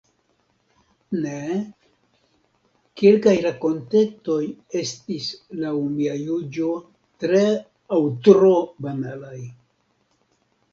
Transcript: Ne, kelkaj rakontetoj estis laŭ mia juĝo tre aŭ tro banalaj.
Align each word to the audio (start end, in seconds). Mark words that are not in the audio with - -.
Ne, 1.25 1.41
kelkaj 3.01 3.35
rakontetoj 3.47 4.39
estis 4.81 5.29
laŭ 5.61 5.75
mia 5.93 6.17
juĝo 6.23 6.73
tre 7.25 7.45
aŭ 7.99 8.03
tro 8.31 8.53
banalaj. 8.89 9.39